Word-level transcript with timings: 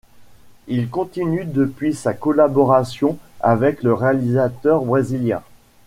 Il 0.67 0.89
continue 0.89 1.45
depuis 1.45 1.93
sa 1.93 2.15
collaboration 2.15 3.19
avec 3.43 3.83
le 3.83 3.93
réalisateur 3.93 4.81
brésilien. 4.83 5.43